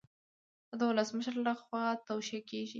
[0.69, 2.69] دا د ولسمشر لخوا توشیح کیږي.